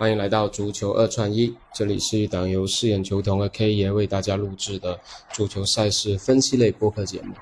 [0.00, 4.98] 欢迎来到足球二串一，这里是一档由饰演球童和 K 爷为大家录制的
[5.30, 7.34] 足球赛事分析类播客节目。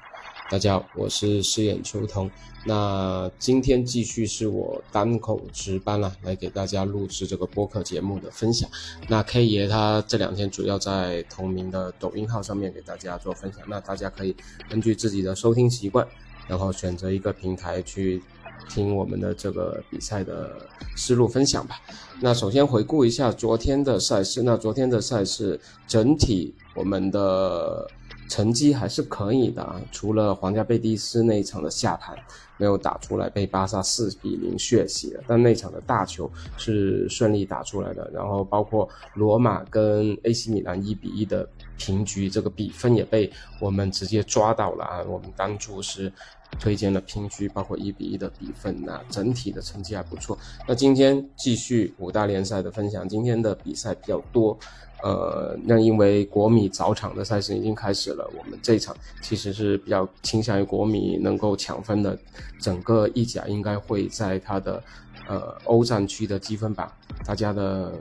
[0.51, 2.29] 大家好，我是饰演球童。
[2.67, 8.69] 那今天继续是我单口值班了，来给大家录制这个播客节目的分享。
[9.07, 14.35] 那 K 爷他这两天主要在同名的抖音号上面给大家做分享，那大家可以
[14.69, 16.05] 根据自己的收听习惯，
[16.49, 18.21] 然后选择一个平台去。
[18.69, 20.57] 听我们的这个比赛的
[20.97, 21.81] 思路分享吧。
[22.21, 24.43] 那首先回顾一下昨天的赛事。
[24.43, 27.87] 那昨天的赛事整体我们的
[28.29, 32.17] 成绩还是可以的啊，除了皇家贝蒂斯那一场的下盘
[32.57, 35.23] 没有打出来，被巴萨四比零血洗了。
[35.27, 38.11] 但那场的大球是顺利打出来的。
[38.13, 45.03] 然后包括罗马跟 AC 米兰一比一的平局，这个比分也被我们直接抓到了啊。
[45.07, 46.13] 我们当初是。
[46.59, 50.37] 推荐了平局，包括一比一的比分，那整体的成绩还不错。
[50.67, 54.59] 那今天继续五大联赛的分享，今天的比赛比较多，
[55.03, 62.19] 呃，那因为国米早场的赛事已经开始了，我们这场其实是比较倾向于国米能够抢分的。
[62.61, 64.83] 整个意甲应该会在它的
[65.29, 66.91] 呃欧战区的积分榜，
[67.25, 67.93] 大家的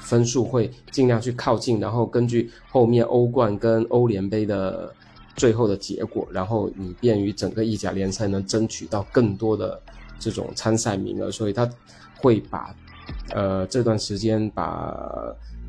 [0.00, 4.92] 分数会尽量去靠近，然后根据后面欧冠跟欧联杯的。
[5.36, 9.80] 最后的结果，然后你便于整个意甲联赛能争取到更多的
[10.18, 11.68] 这种参赛名额，所以他
[12.16, 12.74] 会把
[13.30, 14.94] 呃这段时间把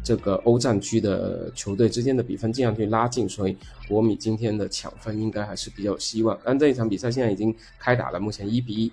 [0.04, 3.56] 这个欧战区的球队之间的比分尽量去拉近，所以
[3.88, 6.38] 国米今天的抢分应该还是比较有希望。
[6.44, 8.92] 但这一场比赛现在已经开打了，目前一比一。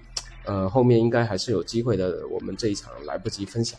[0.48, 2.27] 呃，后面应该还是有机会的。
[2.30, 3.78] 我们这一场来不及分享，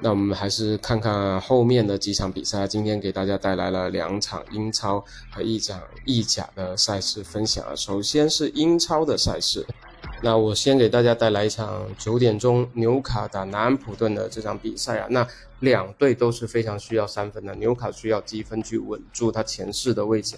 [0.00, 2.66] 那我们还是看看后面的几场比赛。
[2.66, 7.64] 今天给大家带来了两场英超和一场意甲的赛事分享。
[7.74, 9.66] 首先是英超的赛事，
[10.22, 15.06] 那我先给大家带来一场九点钟纽卡打南安普顿的这场比赛啊。
[15.08, 15.26] 那
[15.60, 20.36] 两队都是非常需要三分的，纽卡需要积分去稳住他前四的位置。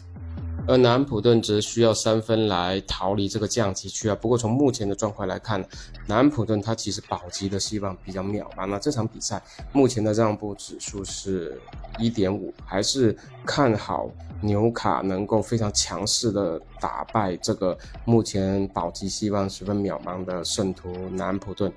[0.66, 4.14] 而南普顿则需要三分来逃离这个降级区啊。
[4.14, 5.62] 不过从目前的状况来看，
[6.06, 8.66] 南普顿他其实保级的希望比较渺茫。
[8.66, 9.42] 那这场比赛
[9.72, 11.60] 目前的让步指数是
[11.98, 13.14] 一点五，还是
[13.44, 14.10] 看好
[14.40, 17.76] 纽卡能够非常强势的打败这个
[18.06, 21.70] 目前保级希望十分渺茫的圣徒南普顿。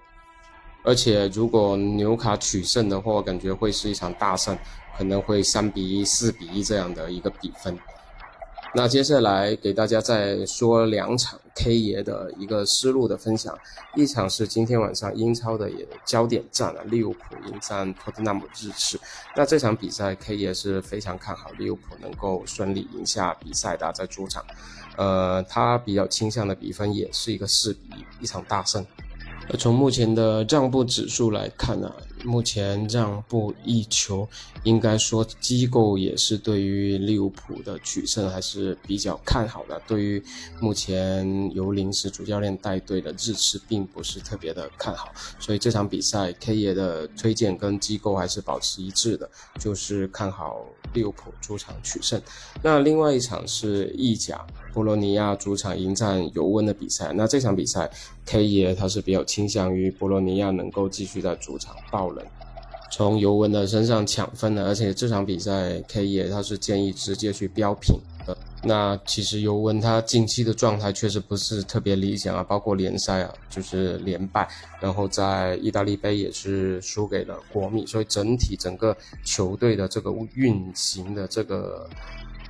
[0.84, 4.58] 而且如果纽卡取胜的话，感觉会是一场大胜，
[4.98, 7.78] 可能会三比一、四比一这样的一个比分。
[8.74, 13.58] 那接下来给大家再说两场 K 爷的一个思路的分享，
[13.96, 19.00] 一场是今天晚上英超的也焦点战啊，利物浦迎战托特纳姆日赤。
[19.36, 24.46] 那这场比赛 K 爷是非常看好利物浦能够顺利赢下比赛的，在主场，
[24.96, 28.86] 呃，他比较倾向的比分也是一个四比一，一场大胜。
[29.58, 31.92] 从目前的让步指数来看呢，
[32.24, 34.28] 目前让步一球，
[34.64, 39.82] 应该说机构也是对于利物浦的取胜还是比较看好的。
[39.88, 40.22] 对于
[40.60, 45.14] 目前由临时主教练带队的日赤，并不是特别的看好。
[45.40, 50.66] 所以这场比赛 K 爷的推荐跟机构还是保持一致的，就是看好
[50.98, 52.20] 利物浦主场取胜。
[52.64, 54.46] 那另外一场是意甲。
[54.74, 57.90] 波洛尼亚主场迎战尤文的比赛，那这场比赛
[58.28, 62.24] K 爷他是比较倾向于波洛尼亚能够继续在主场爆冷，
[62.98, 68.36] 从尤文的身上抢分的，而且这场比赛 K 爷他是建议直接去标平的。
[68.64, 74.50] 那其实尤文他近期的状态确实不是特别理想啊，包括联赛啊就是连败，
[74.82, 81.88] 然后在意大利杯也是输给了国米，所以整体整个球队的这个运行的这个。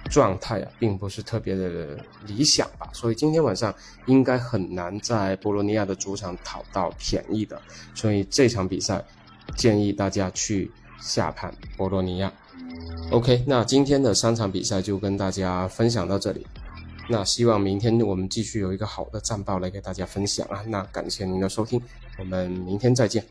[0.09, 3.75] 状态啊，并不是特别的理想吧，所以今天晚上
[4.05, 7.61] 应该很难在波罗尼亚的主场讨到便宜的，
[7.93, 9.03] 所以这场比赛
[9.55, 12.31] 建议大家去下盘博洛尼亚。
[13.11, 16.45] OK，那今天的三场比赛就跟大家分享到这里，
[17.07, 21.81] 那希望明天我们继续有一个好的战报来给大家分享啊，那感谢您的收听，
[22.19, 23.23] 我们明天再见。